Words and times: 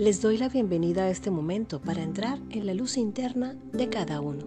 Les 0.00 0.22
doy 0.22 0.38
la 0.38 0.48
bienvenida 0.48 1.02
a 1.02 1.10
este 1.10 1.30
momento 1.30 1.78
para 1.78 2.02
entrar 2.02 2.38
en 2.48 2.64
la 2.64 2.72
luz 2.72 2.96
interna 2.96 3.54
de 3.70 3.90
cada 3.90 4.22
uno. 4.22 4.46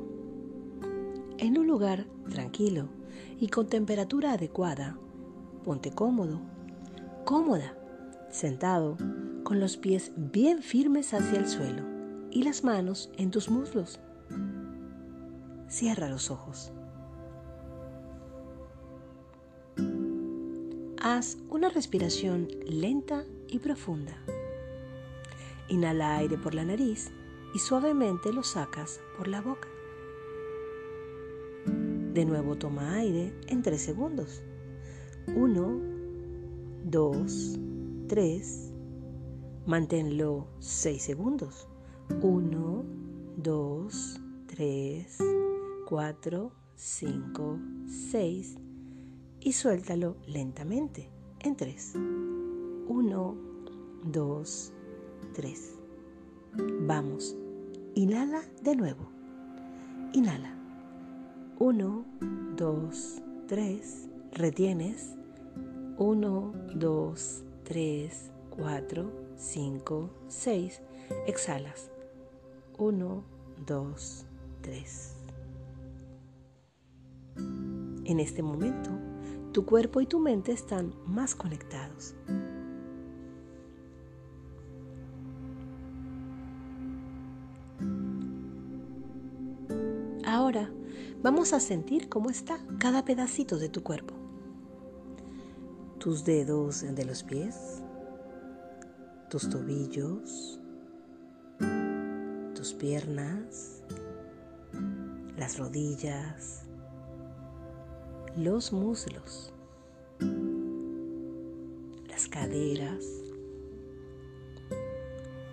En 1.37 1.59
un 1.59 1.67
lugar 1.67 2.07
tranquilo 2.27 2.89
y 3.39 3.49
con 3.49 3.67
temperatura 3.67 4.33
adecuada, 4.33 4.97
ponte 5.63 5.91
cómodo, 5.91 6.41
cómoda, 7.23 7.77
sentado, 8.31 8.97
con 9.43 9.59
los 9.59 9.77
pies 9.77 10.11
bien 10.15 10.63
firmes 10.63 11.13
hacia 11.13 11.37
el 11.37 11.47
suelo 11.47 11.83
y 12.31 12.41
las 12.41 12.63
manos 12.63 13.11
en 13.15 13.29
tus 13.29 13.51
muslos. 13.51 13.99
Cierra 15.67 16.09
los 16.09 16.31
ojos. 16.31 16.71
Haz 20.99 21.37
una 21.51 21.69
respiración 21.69 22.47
lenta 22.65 23.23
y 23.47 23.59
profunda. 23.59 24.17
Inhala 25.69 26.17
aire 26.17 26.37
por 26.37 26.53
la 26.53 26.65
nariz 26.65 27.11
y 27.53 27.59
suavemente 27.59 28.33
lo 28.33 28.43
sacas 28.43 28.99
por 29.17 29.27
la 29.27 29.41
boca. 29.41 29.69
De 32.13 32.25
nuevo 32.25 32.57
toma 32.57 32.95
aire 32.95 33.33
en 33.47 33.61
3 33.61 33.81
segundos. 33.81 34.43
1, 35.35 35.81
2, 36.85 37.59
3. 38.07 38.73
Manténlo 39.65 40.47
6 40.59 41.01
segundos. 41.01 41.67
1, 42.21 42.85
2, 43.37 44.21
3, 44.47 45.17
4, 45.87 46.51
5, 46.75 47.59
6 48.11 48.57
y 49.39 49.53
suéltalo 49.53 50.17
lentamente 50.27 51.09
en 51.39 51.55
3. 51.55 51.93
1, 52.87 53.37
2, 54.03 54.73
3. 54.75 54.82
Vamos, 56.81 57.35
inhala 57.95 58.41
de 58.61 58.75
nuevo. 58.75 59.09
Inhala. 60.13 60.55
1, 61.59 62.05
2, 62.55 63.21
3. 63.47 64.09
Retienes. 64.33 65.15
1, 65.97 66.53
2, 66.75 67.43
3, 67.63 68.31
4, 68.51 69.11
5, 69.35 70.09
6. 70.27 70.81
Exhalas. 71.25 71.89
1, 72.77 73.23
2, 73.65 74.25
3. 74.61 75.15
En 78.05 78.19
este 78.19 78.43
momento, 78.43 78.89
tu 79.51 79.65
cuerpo 79.65 80.01
y 80.01 80.05
tu 80.05 80.19
mente 80.19 80.51
están 80.51 80.93
más 81.05 81.33
conectados. 81.33 82.13
Vamos 91.23 91.53
a 91.53 91.61
sentir 91.61 92.09
cómo 92.09 92.29
está 92.29 92.59
cada 92.79 93.05
pedacito 93.05 93.57
de 93.57 93.69
tu 93.69 93.81
cuerpo. 93.81 94.13
Tus 95.97 96.25
dedos 96.25 96.81
de 96.81 97.05
los 97.05 97.23
pies, 97.23 97.81
tus 99.29 99.49
tobillos, 99.49 100.59
tus 102.53 102.73
piernas, 102.73 103.83
las 105.37 105.57
rodillas, 105.57 106.65
los 108.35 108.73
muslos, 108.73 109.53
las 112.09 112.27
caderas, 112.27 113.05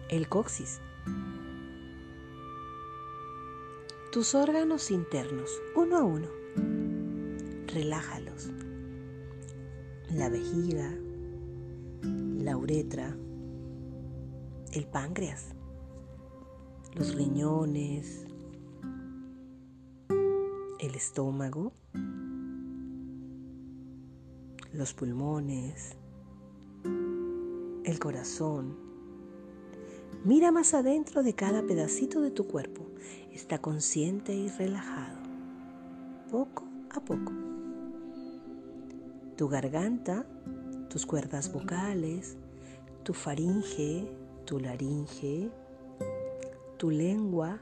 el 0.09 0.29
coxis, 0.29 0.81
tus 4.11 4.35
órganos 4.35 4.91
internos, 4.91 5.63
uno 5.77 5.97
a 5.97 6.03
uno. 6.03 6.27
Relájalos. 7.69 8.51
La 10.11 10.29
vejiga, 10.29 10.93
la 12.03 12.57
uretra, 12.57 13.17
el 14.73 14.87
páncreas, 14.89 15.55
los 16.95 17.15
riñones, 17.15 18.27
el 20.81 20.95
estómago, 20.97 21.73
los 24.73 24.93
pulmones, 24.93 25.97
el 27.85 27.99
corazón. 28.01 28.90
Mira 30.25 30.53
más 30.53 30.75
adentro 30.75 31.23
de 31.23 31.35
cada 31.35 31.63
pedacito 31.63 32.21
de 32.21 32.31
tu 32.31 32.47
cuerpo. 32.47 32.87
Está 33.33 33.59
consciente 33.59 34.35
y 34.35 34.49
relajado, 34.49 35.19
poco 36.31 36.65
a 36.91 37.01
poco. 37.01 37.33
Tu 39.37 39.49
garganta, 39.49 40.27
tus 40.91 41.07
cuerdas 41.07 41.51
vocales, 41.51 42.37
tu 43.03 43.15
faringe, 43.15 44.11
tu 44.45 44.59
laringe, 44.59 45.51
tu 46.77 46.91
lengua, 46.91 47.59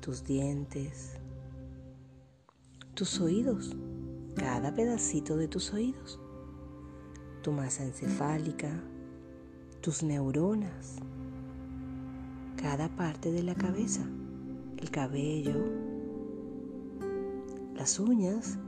tus 0.00 0.24
dientes, 0.24 1.12
tus 2.94 3.20
oídos 3.20 3.76
cada 4.36 4.74
pedacito 4.74 5.36
de 5.36 5.48
tus 5.48 5.72
oídos, 5.72 6.20
tu 7.42 7.52
masa 7.52 7.84
encefálica, 7.84 8.82
tus 9.86 10.02
neuronas, 10.02 10.96
cada 12.60 12.88
parte 12.88 13.30
de 13.30 13.44
la 13.44 13.54
cabeza, 13.54 14.02
el 14.78 14.90
cabello, 14.90 15.54
las 17.72 18.00
uñas 18.00 18.58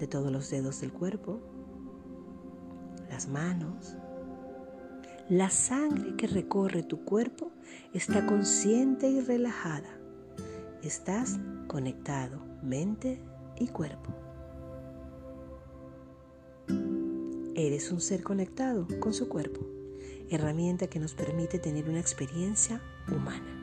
de 0.00 0.08
todos 0.08 0.32
los 0.32 0.50
dedos 0.50 0.80
del 0.80 0.92
cuerpo, 0.92 1.38
las 3.08 3.28
manos. 3.28 3.94
La 5.28 5.48
sangre 5.48 6.16
que 6.16 6.26
recorre 6.26 6.82
tu 6.82 7.04
cuerpo 7.04 7.52
está 7.92 8.26
consciente 8.26 9.08
y 9.08 9.20
relajada. 9.20 10.00
Estás 10.82 11.38
conectado 11.68 12.40
mente 12.64 13.22
y 13.60 13.68
cuerpo. 13.68 14.12
Eres 17.54 17.92
un 17.92 18.00
ser 18.00 18.24
conectado 18.24 18.88
con 18.98 19.14
su 19.14 19.28
cuerpo, 19.28 19.77
herramienta 20.30 20.88
que 20.88 20.98
nos 20.98 21.14
permite 21.14 21.58
tener 21.58 21.88
una 21.88 22.00
experiencia 22.00 22.80
humana. 23.10 23.54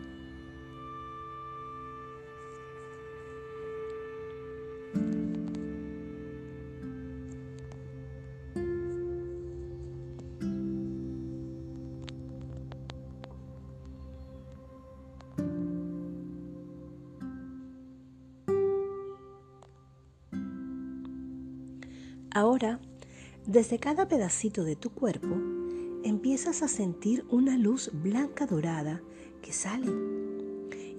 Ahora 22.32 22.82
desde 23.48 23.80
cada 23.80 24.08
pedacito 24.08 24.64
de 24.64 24.76
tu 24.76 24.90
cuerpo 24.90 25.55
empiezas 26.06 26.62
a 26.62 26.68
sentir 26.68 27.26
una 27.32 27.58
luz 27.58 27.90
blanca 27.92 28.46
dorada 28.46 29.02
que 29.42 29.52
sale 29.52 29.92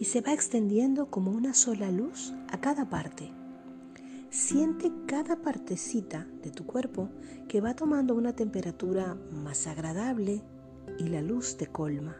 y 0.00 0.04
se 0.04 0.20
va 0.20 0.32
extendiendo 0.32 1.10
como 1.10 1.30
una 1.30 1.54
sola 1.54 1.92
luz 1.92 2.34
a 2.50 2.60
cada 2.60 2.90
parte. 2.90 3.32
Siente 4.30 4.90
cada 5.06 5.40
partecita 5.42 6.26
de 6.42 6.50
tu 6.50 6.66
cuerpo 6.66 7.08
que 7.48 7.60
va 7.60 7.76
tomando 7.76 8.16
una 8.16 8.34
temperatura 8.34 9.14
más 9.30 9.68
agradable 9.68 10.42
y 10.98 11.04
la 11.04 11.22
luz 11.22 11.56
te 11.56 11.68
colma. 11.68 12.16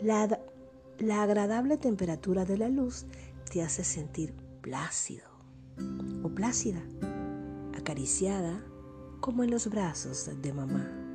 La, 0.00 0.40
la 0.98 1.22
agradable 1.24 1.78
temperatura 1.78 2.44
de 2.44 2.58
la 2.58 2.68
luz 2.68 3.06
te 3.50 3.60
hace 3.62 3.82
sentir 3.82 4.34
plácido 4.62 5.26
o 6.22 6.28
plácida 6.28 6.80
acariciada 7.76 8.64
como 9.18 9.42
en 9.42 9.50
los 9.50 9.68
brazos 9.68 10.30
de 10.40 10.52
mamá. 10.52 11.07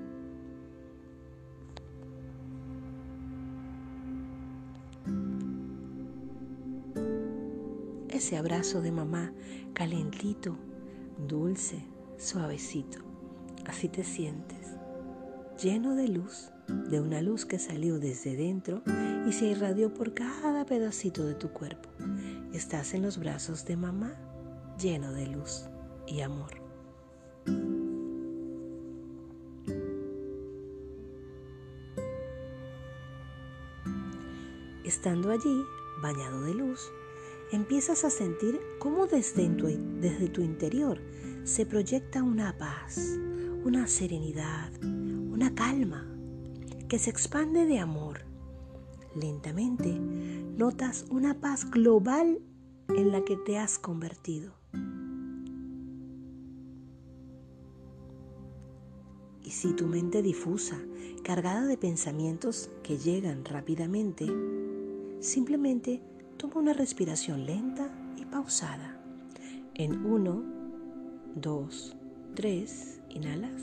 ese 8.24 8.38
abrazo 8.38 8.82
de 8.82 8.94
mamá, 8.94 9.34
calentito, 9.74 10.56
dulce, 11.28 11.84
suavecito. 12.18 13.00
Así 13.66 13.90
te 13.90 14.06
sientes, 14.06 14.78
lleno 15.62 15.94
de 15.94 16.08
luz, 16.08 16.50
de 16.90 17.02
una 17.02 17.22
luz 17.22 17.46
que 17.46 17.60
salió 17.60 18.00
desde 18.00 18.38
dentro 18.38 18.82
y 19.28 19.34
se 19.34 19.48
irradió 19.48 19.94
por 19.94 20.14
cada 20.14 20.66
pedacito 20.66 21.26
de 21.26 21.36
tu 21.36 21.50
cuerpo. 21.50 21.90
Estás 22.54 22.94
en 22.94 23.02
los 23.02 23.18
brazos 23.18 23.66
de 23.66 23.76
mamá, 23.76 24.16
lleno 24.80 25.12
de 25.12 25.28
luz 25.28 25.66
y 26.08 26.22
amor. 26.22 26.52
Estando 34.86 35.30
allí, 35.30 35.62
bañado 36.02 36.44
de 36.44 36.54
luz, 36.54 36.90
empiezas 37.56 38.04
a 38.04 38.10
sentir 38.10 38.60
cómo 38.80 39.06
desde 39.06 39.48
tu, 39.50 39.68
desde 40.00 40.28
tu 40.30 40.42
interior 40.42 41.00
se 41.44 41.66
proyecta 41.66 42.24
una 42.24 42.58
paz, 42.58 43.20
una 43.64 43.88
serenidad, 43.88 44.72
una 44.84 45.54
calma 45.54 46.08
que 46.88 47.00
se 47.00 47.10
expande 47.10 47.66
de 47.66 47.80
amor. 47.80 48.22
Lentamente 49.16 50.00
notas 50.00 51.06
una 51.10 51.40
paz 51.40 51.70
global 51.70 52.40
en 52.90 53.12
la 53.12 53.24
que 53.24 53.38
te 53.38 53.58
has 53.58 53.78
convertido. 53.78 54.54
Y 59.44 59.52
si 59.52 59.74
tu 59.74 59.88
mente 59.88 60.22
difusa, 60.22 60.80
cargada 61.24 61.66
de 61.66 61.78
pensamientos 61.78 62.72
que 62.82 62.98
llegan 62.98 63.46
rápidamente, 63.46 64.26
simplemente 65.20 66.02
toma 66.44 66.60
una 66.60 66.74
respiración 66.74 67.46
lenta 67.46 67.90
y 68.18 68.26
pausada. 68.26 69.00
En 69.76 70.06
1, 70.06 70.44
2, 71.36 71.96
3, 72.36 73.02
inhalas. 73.12 73.62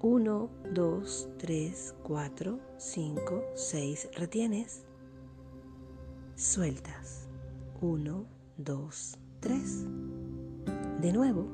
1, 0.00 0.50
2, 0.72 1.28
3, 1.36 1.94
4, 2.02 2.60
5, 2.78 3.42
6, 3.56 4.08
retienes. 4.16 4.86
Sueltas. 6.36 7.28
1, 7.82 8.24
2, 8.56 9.18
3. 9.40 9.86
De 11.02 11.12
nuevo, 11.12 11.46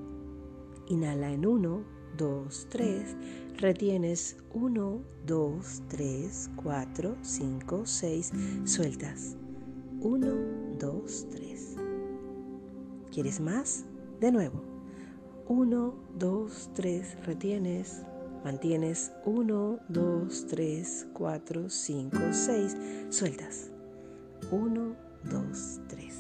inhala 0.86 1.32
en 1.32 1.46
1, 1.46 1.84
2, 2.16 2.68
3. 2.68 3.16
Retienes 3.58 4.36
1, 4.52 5.00
2, 5.26 5.82
3, 5.88 6.50
4, 6.56 7.16
5, 7.22 7.86
6. 7.86 8.32
Sueltas. 8.64 9.36
1, 10.00 10.26
2, 10.78 11.26
3. 11.30 11.76
¿Quieres 13.12 13.40
más? 13.40 13.84
De 14.20 14.32
nuevo. 14.32 14.62
1, 15.48 15.94
2, 16.18 16.70
3. 16.74 17.26
Retienes. 17.26 18.02
Mantienes 18.44 19.12
1, 19.24 19.80
2, 19.88 20.46
3, 20.46 21.06
4, 21.12 21.70
5, 21.70 22.18
6. 22.32 22.76
Sueltas. 23.10 23.70
1, 24.50 24.96
2, 25.24 25.80
3. 25.88 26.14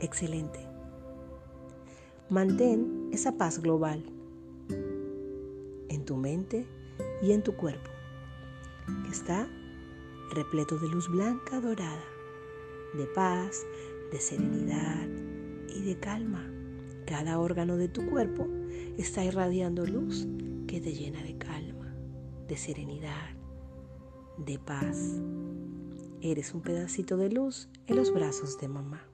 Excelente. 0.00 0.71
Mantén 2.32 3.10
esa 3.12 3.36
paz 3.36 3.60
global 3.60 4.02
en 5.90 6.04
tu 6.06 6.16
mente 6.16 6.64
y 7.20 7.32
en 7.32 7.42
tu 7.42 7.54
cuerpo, 7.54 7.90
que 9.04 9.10
está 9.10 9.46
repleto 10.30 10.78
de 10.78 10.88
luz 10.88 11.10
blanca 11.10 11.60
dorada, 11.60 12.06
de 12.94 13.04
paz, 13.04 13.66
de 14.10 14.18
serenidad 14.18 15.06
y 15.76 15.82
de 15.82 16.00
calma. 16.00 16.50
Cada 17.04 17.38
órgano 17.38 17.76
de 17.76 17.88
tu 17.88 18.06
cuerpo 18.08 18.48
está 18.96 19.22
irradiando 19.22 19.84
luz 19.84 20.26
que 20.66 20.80
te 20.80 20.94
llena 20.94 21.22
de 21.22 21.36
calma, 21.36 21.94
de 22.48 22.56
serenidad, 22.56 23.36
de 24.38 24.58
paz. 24.58 25.20
Eres 26.22 26.54
un 26.54 26.62
pedacito 26.62 27.18
de 27.18 27.30
luz 27.30 27.68
en 27.86 27.96
los 27.96 28.10
brazos 28.10 28.58
de 28.58 28.68
mamá. 28.68 29.11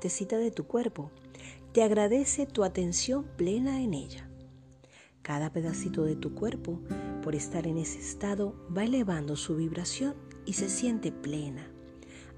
De 0.00 0.50
tu 0.50 0.64
cuerpo 0.64 1.10
te 1.72 1.82
agradece 1.82 2.46
tu 2.46 2.64
atención 2.64 3.24
plena 3.36 3.82
en 3.82 3.92
ella. 3.92 4.28
Cada 5.22 5.52
pedacito 5.52 6.04
de 6.04 6.16
tu 6.16 6.34
cuerpo, 6.34 6.80
por 7.22 7.34
estar 7.34 7.66
en 7.66 7.76
ese 7.76 7.98
estado, 7.98 8.54
va 8.76 8.84
elevando 8.84 9.36
su 9.36 9.56
vibración 9.56 10.14
y 10.46 10.54
se 10.54 10.68
siente 10.70 11.12
plena, 11.12 11.70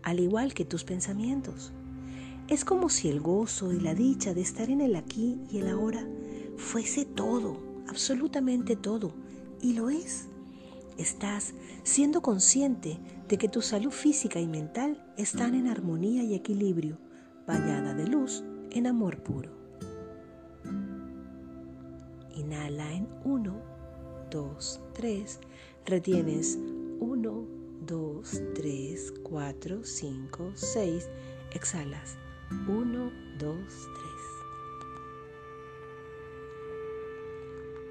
al 0.03 0.19
igual 0.19 0.55
que 0.55 0.65
tus 0.65 0.83
pensamientos. 0.83 1.73
Es 2.49 2.65
como 2.65 2.89
si 2.89 3.09
el 3.09 3.21
gozo 3.21 3.73
y 3.73 3.81
la 3.81 3.95
dicha 3.95 4.35
de 4.35 4.41
estar 4.41 4.69
en 4.69 4.81
el 4.81 4.97
aquí 4.97 5.39
y 5.51 5.59
el 5.59 5.69
ahora 5.69 6.07
fuese 6.57 7.05
todo, 7.05 7.59
absolutamente 7.89 8.75
todo, 8.75 9.15
y 9.61 9.75
lo 9.75 9.89
es. 9.89 10.27
Estás 10.99 11.55
siendo 11.85 12.21
consciente 12.21 12.99
de 13.29 13.39
que 13.39 13.49
tu 13.49 13.63
salud 13.63 13.93
física 13.93 14.41
y 14.41 14.47
mental 14.47 15.03
están 15.17 15.55
en 15.55 15.69
armonía 15.69 16.23
y 16.23 16.35
equilibrio, 16.35 16.99
bañada 17.47 17.95
de 17.95 18.07
luz 18.07 18.45
en 18.71 18.87
amor 18.87 19.23
puro. 19.23 19.51
Inhala 22.35 22.93
en 22.93 23.09
1, 23.25 23.55
2, 24.31 24.81
3. 24.95 25.41
Retienes 25.87 26.59
1, 27.01 27.47
2, 27.87 28.43
3, 28.55 29.15
4, 29.23 29.85
5, 29.85 30.53
6. 30.55 31.11
Exhalas 31.53 32.17
1, 32.69 33.11
2, 33.39 33.57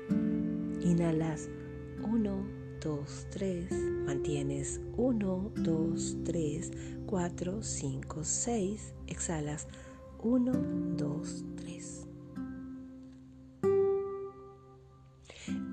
3. 0.10 0.86
Inhalas 0.86 1.50
1, 2.04 2.61
2, 2.82 3.28
3, 3.30 3.72
mantienes 4.08 4.82
1, 4.98 5.52
2, 5.56 6.18
3, 6.24 6.72
4, 7.06 7.62
5, 7.62 8.24
6, 8.24 8.94
exhalas 9.06 9.68
1, 10.24 10.52
2, 10.98 11.46
3. 11.58 12.08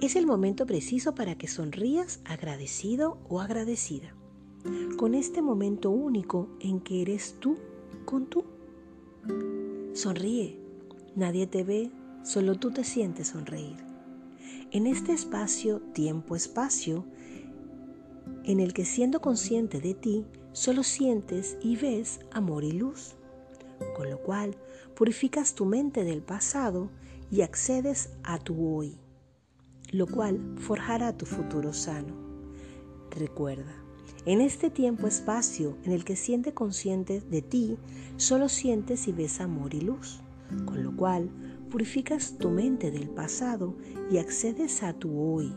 Es 0.03 0.17
el 0.17 0.27
momento 0.27 0.67
preciso 0.67 1.15
para 1.15 1.37
que 1.39 1.49
sonrías 1.49 2.21
agradecido 2.27 3.19
o 3.29 3.41
agradecida, 3.41 4.15
con 4.99 5.15
este 5.15 5.41
momento 5.41 5.91
único 5.91 6.51
en 6.61 6.81
que 6.81 7.01
eres 7.01 7.37
tú 7.41 7.57
con 8.05 8.27
tú. 8.27 8.45
Sonríe, 9.95 10.59
nadie 11.17 11.47
te 11.47 11.65
ve, 11.65 11.91
solo 12.23 12.57
tú 12.57 12.71
te 12.71 12.85
sientes 12.85 13.29
sonreír 13.29 13.88
en 14.71 14.87
este 14.87 15.13
espacio, 15.13 15.81
tiempo-espacio, 15.93 17.05
en 18.45 18.61
el 18.61 18.73
que 18.73 18.85
siendo 18.85 19.21
consciente 19.21 19.81
de 19.81 19.95
ti, 19.95 20.27
solo 20.53 20.83
sientes 20.83 21.57
y 21.63 21.77
ves 21.77 22.21
amor 22.33 22.65
y 22.65 22.73
luz, 22.73 23.15
con 23.97 24.11
lo 24.11 24.23
cual 24.23 24.57
purificas 24.95 25.55
tu 25.55 25.65
mente 25.65 26.05
del 26.05 26.23
pasado 26.23 26.91
y 27.31 27.43
accedes 27.43 28.11
a 28.25 28.39
tu 28.39 28.75
hoy, 28.75 28.99
lo 29.91 30.07
cual 30.07 30.41
forjará 30.59 31.17
tu 31.17 31.25
futuro 31.25 31.73
sano. 31.73 32.15
Recuerda, 33.11 33.75
en 34.27 34.41
este 34.43 34.69
tiempo-espacio 34.69 35.79
en 35.85 35.93
el 35.93 36.05
que 36.05 36.17
siente 36.17 36.53
consciente 36.53 37.21
de 37.21 37.41
ti, 37.41 37.79
solo 38.17 38.49
sientes 38.49 39.09
y 39.09 39.13
ves 39.13 39.41
amor 39.41 39.73
y 39.75 39.81
luz, 39.81 40.21
con 40.67 40.83
lo 40.83 40.95
cual 40.95 41.31
purificas 41.69 42.37
tu 42.39 42.51
mente 42.51 42.91
del 42.91 43.09
pasado 43.09 43.77
y 44.11 44.19
accedes 44.19 44.83
a 44.83 44.93
tu 44.93 45.21
hoy, 45.21 45.55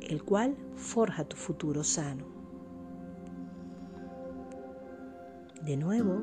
el 0.00 0.22
cual 0.22 0.56
forja 0.76 1.24
tu 1.24 1.36
futuro 1.36 1.84
sano. 1.84 2.26
De 5.64 5.76
nuevo, 5.76 6.22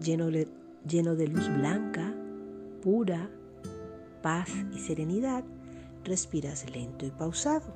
lleno 0.00 0.26
de, 0.26 0.48
lleno 0.88 1.14
de 1.14 1.28
luz 1.28 1.48
blanca, 1.54 2.14
pura, 2.82 3.30
paz 4.22 4.50
y 4.74 4.78
serenidad, 4.78 5.44
respiras 6.04 6.68
lento 6.74 7.06
y 7.06 7.10
pausado. 7.10 7.72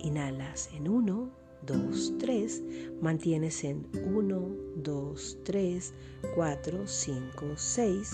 Inhalas 0.00 0.70
en 0.74 0.88
1, 0.88 1.30
2, 1.66 2.14
3, 2.18 2.62
mantienes 3.00 3.64
en 3.64 3.86
1, 4.04 4.48
2, 4.76 5.38
3, 5.44 5.94
4, 6.34 6.86
5, 6.86 7.46
6 7.56 8.12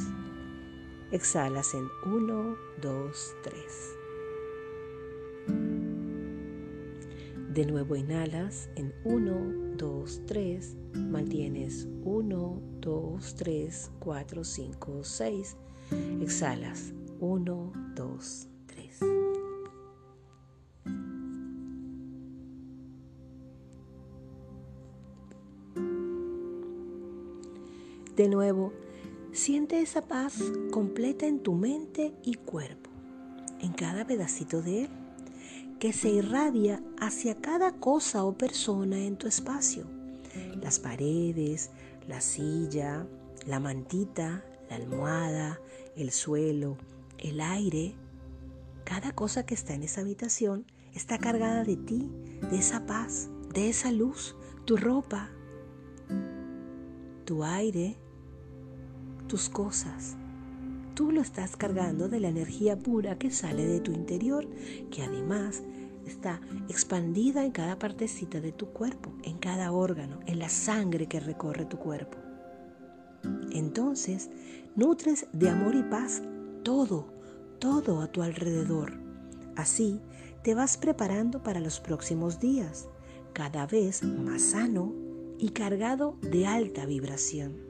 Exhalas 1.13 1.73
en 1.75 1.89
1, 2.05 2.57
2, 2.83 3.37
3. 3.45 3.97
De 7.55 7.65
nuevo 7.65 7.95
inhalas 7.95 8.69
en 8.75 8.93
1, 9.05 9.77
2, 9.77 10.23
3. 10.27 10.77
Mantienes 10.95 11.87
1, 12.03 12.61
2, 12.81 13.37
3, 13.37 13.91
4, 14.01 14.45
5, 14.45 15.05
6. 15.05 15.57
Exhalas 16.21 16.93
1, 17.21 17.73
2, 17.95 18.49
3. 18.67 19.01
De 28.17 28.29
nuevo, 28.29 28.73
Siente 29.37 29.83
esa 29.83 30.01
paz 30.01 30.43
completa 30.71 31.27
en 31.27 31.41
tu 31.41 31.53
mente 31.53 32.15
y 32.25 32.37
cuerpo, 32.37 32.89
en 33.61 33.75
cada 33.75 34.07
pedacito 34.07 34.63
de 34.63 34.85
él, 34.85 34.91
que 35.79 35.93
se 35.93 36.09
irradia 36.09 36.83
hacia 36.99 37.35
cada 37.35 37.73
cosa 37.73 38.25
o 38.25 38.33
persona 38.33 38.99
en 38.99 39.19
tu 39.19 39.29
espacio. 39.29 39.85
Las 40.63 40.79
paredes, 40.79 41.71
la 42.09 42.23
silla, 42.23 43.07
la 43.47 43.61
mantita, 43.61 44.43
la 44.71 44.77
almohada, 44.77 45.61
el 45.97 46.13
suelo, 46.13 46.79
el 47.19 47.43
aire, 47.43 47.95
cada 48.85 49.13
cosa 49.13 49.45
que 49.45 49.53
está 49.53 49.75
en 49.75 49.83
esa 49.83 50.01
habitación 50.01 50.65
está 50.95 51.19
cargada 51.19 51.63
de 51.63 51.77
ti, 51.77 52.11
de 52.51 52.57
esa 52.57 52.87
paz, 52.87 53.29
de 53.53 53.69
esa 53.69 53.93
luz, 53.93 54.35
tu 54.65 54.79
ropa, 54.79 55.29
tu 57.27 57.45
aire, 57.45 57.99
tus 59.27 59.49
cosas. 59.49 60.17
Tú 60.95 61.13
lo 61.13 61.21
estás 61.21 61.57
cargando 61.57 62.09
de 62.09 62.21
la 62.21 62.29
energía 62.29 62.79
pura 62.79 63.19
que 63.19 63.31
sale 63.31 63.67
de 63.67 63.81
tu 63.81 63.93
interior, 63.93 64.49
que 64.91 65.03
además 65.03 65.63
está 66.07 66.41
expandida 66.69 67.45
en 67.45 67.51
cada 67.51 67.79
partecita 67.79 68.41
de 68.41 68.53
tu 68.53 68.67
cuerpo, 68.67 69.13
en 69.23 69.39
cada 69.39 69.73
órgano, 69.73 70.21
en 70.27 70.39
la 70.39 70.49
sangre 70.49 71.07
que 71.07 71.21
recorre 71.21 71.65
tu 71.65 71.79
cuerpo. 71.79 72.17
Entonces, 73.51 74.31
nutres 74.75 75.27
de 75.33 75.51
amor 75.51 75.75
y 75.75 75.83
paz 75.83 76.23
todo, 76.63 77.07
todo 77.59 78.01
a 78.01 78.07
tu 78.07 78.23
alrededor. 78.23 78.95
Así 79.57 80.01
te 80.43 80.55
vas 80.55 80.77
preparando 80.77 81.43
para 81.43 81.61
los 81.61 81.81
próximos 81.81 82.41
días, 82.41 82.89
cada 83.33 83.67
vez 83.67 84.03
más 84.03 84.43
sano 84.43 84.95
y 85.39 85.51
cargado 85.51 86.17
de 86.23 86.47
alta 86.47 86.87
vibración. 86.87 87.66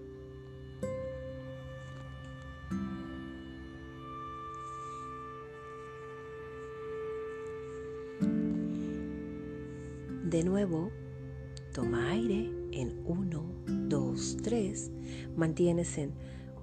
Mantienes 15.46 15.96
en 15.96 16.12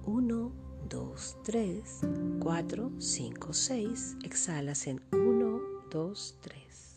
1, 0.04 0.52
2, 0.90 1.36
3, 1.42 2.00
4, 2.38 2.90
5, 2.98 3.52
6. 3.54 4.16
Exhalas 4.22 4.86
en 4.86 5.00
1, 5.10 5.60
2, 5.90 6.38
3. 6.42 6.94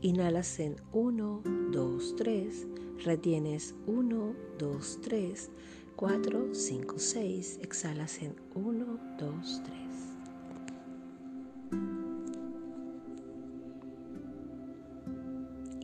Inhalas 0.00 0.58
en 0.58 0.74
1, 0.90 1.42
2, 1.70 2.16
3. 2.16 2.66
Retienes 3.04 3.76
1, 3.86 4.34
2, 4.58 4.98
3, 5.02 5.50
4, 5.94 6.52
5, 6.52 6.98
6. 6.98 7.60
Exhalas 7.62 8.22
en 8.22 8.34
1, 8.56 8.98
2, 9.20 9.62
3. 9.62 9.81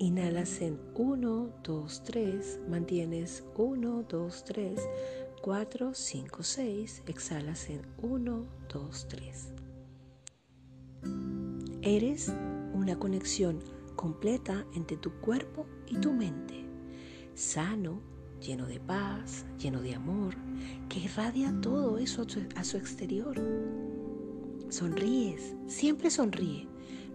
Inhalas 0.01 0.61
en 0.61 0.79
1, 0.95 1.51
2, 1.65 2.03
3, 2.05 2.61
mantienes 2.69 3.43
1, 3.57 4.05
2, 4.09 4.45
3, 4.45 4.81
4, 5.43 5.93
5, 5.93 6.43
6, 6.45 7.03
exhalas 7.09 7.69
en 7.69 7.83
1, 8.01 8.47
2, 8.73 9.09
3. 9.09 9.49
Eres 11.83 12.33
una 12.75 12.97
conexión 12.97 13.59
completa 13.97 14.65
entre 14.77 14.97
tu 14.99 15.11
cuerpo 15.15 15.67
y 15.89 15.97
tu 15.97 16.13
mente, 16.13 16.65
sano, 17.35 18.01
lleno 18.41 18.67
de 18.67 18.79
paz, 18.79 19.47
lleno 19.59 19.83
de 19.83 19.97
amor, 19.97 20.37
que 20.89 21.01
irradia 21.01 21.53
todo 21.61 21.99
eso 21.99 22.25
a 22.55 22.63
su 22.63 22.77
exterior. 22.77 23.35
Sonríes, 24.69 25.57
siempre 25.67 26.09
sonríe 26.09 26.69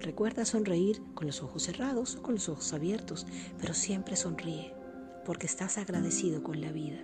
Recuerda 0.04 0.44
sonreír 0.44 1.02
con 1.14 1.28
los 1.28 1.42
ojos 1.42 1.64
cerrados 1.64 2.18
o 2.18 2.22
con 2.22 2.36
los 2.36 2.50
ojos 2.50 2.74
abiertos, 2.74 3.26
pero 3.58 3.74
siempre 3.74 4.18
sonríe 4.18 4.74
porque 5.26 5.48
estás 5.48 5.78
agradecido 5.78 6.44
con 6.44 6.60
la 6.60 6.74
vida. 6.74 7.00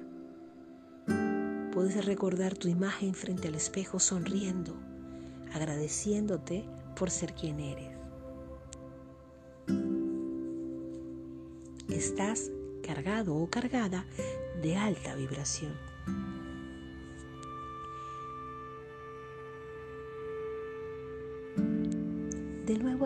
Puedes 1.71 2.05
recordar 2.05 2.57
tu 2.57 2.67
imagen 2.67 3.13
frente 3.13 3.47
al 3.47 3.55
espejo 3.55 4.01
sonriendo, 4.01 4.75
agradeciéndote 5.53 6.65
por 6.97 7.09
ser 7.09 7.33
quien 7.33 7.61
eres. 7.61 7.97
Estás 11.87 12.51
cargado 12.83 13.33
o 13.33 13.49
cargada 13.49 14.05
de 14.61 14.75
alta 14.75 15.15
vibración. 15.15 15.73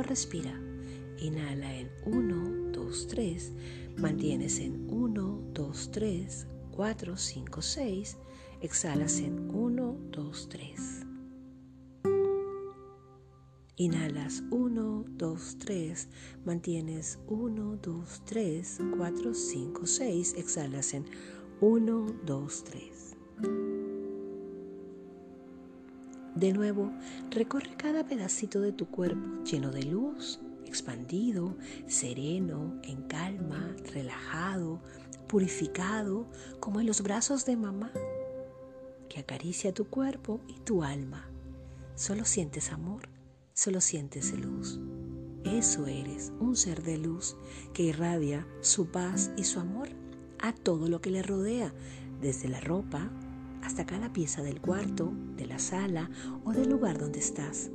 Respira. 0.03 0.59
Inhala 1.19 1.73
en 1.75 1.89
1, 2.05 2.71
2, 2.71 3.07
3. 3.07 3.53
Mantienes 3.97 4.59
en 4.59 4.87
1, 4.89 5.41
2, 5.53 5.91
3, 5.91 6.47
4, 6.71 7.17
5, 7.17 7.61
6. 7.61 8.17
Exhalas 8.61 9.19
en 9.19 9.49
1, 9.53 9.97
2, 10.11 10.49
3. 10.49 11.05
Inhalas 13.75 14.43
1, 14.51 15.05
2, 15.17 15.57
3. 15.59 16.07
Mantienes 16.45 17.19
1, 17.27 17.77
2, 17.81 18.21
3, 18.25 18.79
4, 18.97 19.33
5, 19.33 19.85
6. 19.85 20.35
Exhalas 20.37 20.93
en 20.93 21.05
1, 21.59 22.15
2, 22.25 22.63
3. 22.63 23.72
De 26.35 26.51
nuevo, 26.51 26.91
recorre 27.29 27.75
cada 27.77 28.05
pedacito 28.05 28.59
de 28.61 28.71
tu 28.71 28.87
cuerpo 28.87 29.43
lleno 29.43 29.71
de 29.71 29.83
luz, 29.83 30.39
expandido, 30.65 31.55
sereno, 31.85 32.79
en 32.83 33.03
calma, 33.03 33.75
relajado, 33.93 34.81
purificado, 35.27 36.27
como 36.59 36.79
en 36.79 36.87
los 36.87 37.01
brazos 37.01 37.45
de 37.45 37.55
mamá, 37.55 37.91
que 39.09 39.19
acaricia 39.19 39.73
tu 39.73 39.85
cuerpo 39.85 40.41
y 40.47 40.59
tu 40.61 40.83
alma. 40.83 41.29
Solo 41.95 42.25
sientes 42.25 42.71
amor, 42.71 43.09
solo 43.53 43.79
sientes 43.79 44.33
luz. 44.37 44.79
Eso 45.43 45.85
eres, 45.85 46.31
un 46.39 46.55
ser 46.55 46.81
de 46.81 46.97
luz 46.97 47.35
que 47.73 47.83
irradia 47.83 48.47
su 48.61 48.87
paz 48.87 49.31
y 49.37 49.43
su 49.43 49.59
amor 49.59 49.89
a 50.39 50.53
todo 50.53 50.87
lo 50.89 50.99
que 50.99 51.11
le 51.11 51.21
rodea, 51.21 51.73
desde 52.21 52.49
la 52.49 52.59
ropa, 52.59 53.11
hasta 53.63 53.85
cada 53.85 54.11
pieza 54.11 54.41
del 54.43 54.61
cuarto, 54.61 55.11
de 55.37 55.45
la 55.45 55.59
sala 55.59 56.09
o 56.43 56.51
del 56.51 56.69
lugar 56.69 56.97
donde 56.97 57.19
estás 57.19 57.71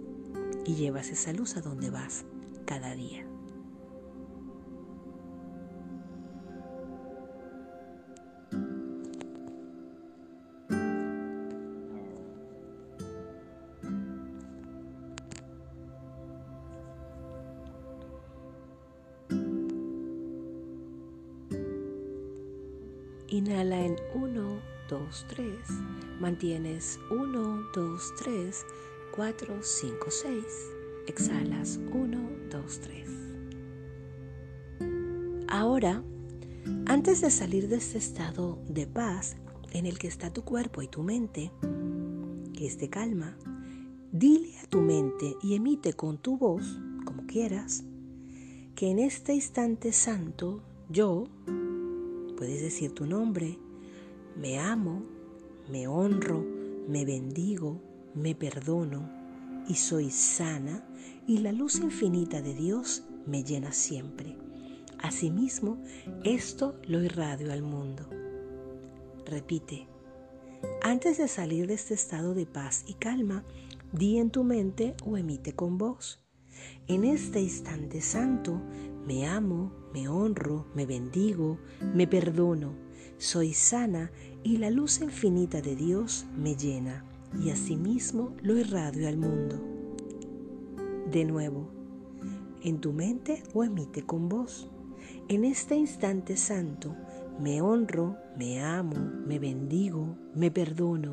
y 0.64 0.74
llevas 0.74 1.08
esa 1.08 1.32
luz 1.32 1.56
a 1.56 1.60
donde 1.60 1.90
vas 1.90 2.24
cada 2.66 2.94
día. 2.94 3.24
Inhala 23.30 23.84
en 23.84 23.96
1, 24.14 24.77
2, 24.88 25.26
3. 25.28 25.48
Mantienes 26.20 26.98
1, 27.10 27.62
2, 27.74 28.14
3, 28.18 28.66
4, 29.14 29.54
5, 29.60 30.10
6. 30.10 30.44
Exhalas 31.06 31.78
1, 31.92 32.30
2, 32.50 32.80
3. 32.80 33.10
Ahora, 35.48 36.02
antes 36.86 37.20
de 37.20 37.30
salir 37.30 37.68
de 37.68 37.76
este 37.76 37.98
estado 37.98 38.58
de 38.68 38.86
paz 38.86 39.36
en 39.72 39.86
el 39.86 39.98
que 39.98 40.08
está 40.08 40.32
tu 40.32 40.42
cuerpo 40.42 40.82
y 40.82 40.88
tu 40.88 41.02
mente, 41.02 41.52
que 42.54 42.66
es 42.66 42.78
de 42.78 42.88
calma, 42.88 43.36
dile 44.10 44.58
a 44.58 44.66
tu 44.66 44.80
mente 44.80 45.36
y 45.42 45.54
emite 45.54 45.92
con 45.92 46.18
tu 46.18 46.38
voz, 46.38 46.80
como 47.04 47.26
quieras, 47.26 47.84
que 48.74 48.90
en 48.90 48.98
este 48.98 49.34
instante 49.34 49.92
santo 49.92 50.62
yo, 50.88 51.24
puedes 52.36 52.62
decir 52.62 52.92
tu 52.92 53.06
nombre, 53.06 53.58
me 54.38 54.60
amo, 54.60 55.02
me 55.68 55.88
honro, 55.88 56.44
me 56.86 57.04
bendigo, 57.04 57.80
me 58.14 58.34
perdono 58.36 59.10
y 59.68 59.74
soy 59.74 60.10
sana 60.10 60.84
y 61.26 61.38
la 61.38 61.50
luz 61.50 61.80
infinita 61.80 62.40
de 62.40 62.54
Dios 62.54 63.02
me 63.26 63.42
llena 63.42 63.72
siempre. 63.72 64.36
Asimismo, 65.00 65.78
esto 66.24 66.76
lo 66.86 67.02
irradio 67.02 67.52
al 67.52 67.62
mundo. 67.62 68.08
Repite, 69.26 69.88
antes 70.82 71.18
de 71.18 71.28
salir 71.28 71.66
de 71.66 71.74
este 71.74 71.94
estado 71.94 72.34
de 72.34 72.46
paz 72.46 72.84
y 72.86 72.94
calma, 72.94 73.44
di 73.92 74.18
en 74.18 74.30
tu 74.30 74.44
mente 74.44 74.94
o 75.04 75.16
emite 75.16 75.52
con 75.52 75.78
voz. 75.78 76.24
En 76.86 77.04
este 77.04 77.40
instante 77.40 78.00
santo, 78.00 78.60
me 79.04 79.26
amo, 79.26 79.72
me 79.92 80.08
honro, 80.08 80.66
me 80.74 80.86
bendigo, 80.86 81.58
me 81.94 82.06
perdono 82.06 82.87
Soy 83.18 83.52
sana 83.52 84.12
y 84.44 84.58
la 84.58 84.70
luz 84.70 85.00
infinita 85.00 85.60
de 85.60 85.74
Dios 85.74 86.24
me 86.36 86.54
llena 86.54 87.04
y 87.42 87.50
asimismo 87.50 88.36
lo 88.42 88.56
irradio 88.56 89.08
al 89.08 89.16
mundo. 89.16 89.60
De 91.10 91.24
nuevo, 91.24 91.68
en 92.62 92.80
tu 92.80 92.92
mente 92.92 93.42
o 93.54 93.64
emite 93.64 94.02
con 94.02 94.28
voz. 94.28 94.70
En 95.28 95.44
este 95.44 95.74
instante 95.74 96.36
santo, 96.36 96.94
me 97.40 97.60
honro, 97.60 98.16
me 98.38 98.62
amo, 98.62 98.94
me 99.26 99.40
bendigo, 99.40 100.16
me 100.36 100.52
perdono, 100.52 101.10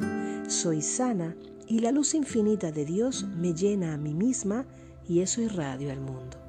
soy 0.48 0.84
sana 0.84 1.36
y 1.68 1.80
la 1.80 1.92
luz 1.92 2.14
infinita 2.14 2.72
de 2.72 2.86
Dios 2.86 3.26
me 3.36 3.56
llena 3.56 3.96
a 3.96 3.98
mí 3.98 4.14
misma 4.14 4.68
y 5.08 5.22
eso 5.22 5.42
irradio 5.42 5.92
al 5.92 6.02
mundo. 6.02 6.45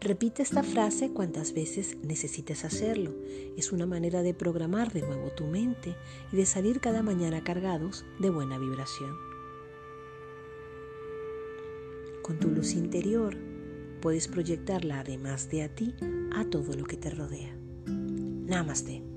Repite 0.00 0.42
esta 0.42 0.62
frase 0.62 1.10
cuantas 1.12 1.52
veces 1.52 1.96
necesites 2.02 2.64
hacerlo. 2.64 3.14
Es 3.56 3.72
una 3.72 3.86
manera 3.86 4.22
de 4.22 4.34
programar 4.34 4.92
de 4.92 5.02
nuevo 5.02 5.30
tu 5.30 5.46
mente 5.46 5.96
y 6.32 6.36
de 6.36 6.46
salir 6.46 6.80
cada 6.80 7.02
mañana 7.02 7.42
cargados 7.42 8.04
de 8.18 8.30
buena 8.30 8.58
vibración. 8.58 9.16
Con 12.22 12.38
tu 12.38 12.50
luz 12.50 12.74
interior 12.74 13.36
puedes 14.00 14.28
proyectarla 14.28 15.00
además 15.00 15.48
de 15.48 15.62
a 15.62 15.74
ti 15.74 15.94
a 16.32 16.44
todo 16.44 16.74
lo 16.74 16.84
que 16.84 16.96
te 16.96 17.10
rodea. 17.10 17.56
Namaste. 17.86 19.15